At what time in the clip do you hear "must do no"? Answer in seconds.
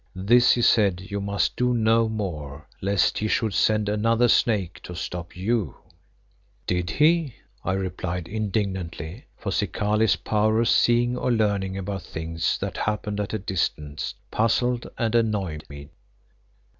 1.21-2.09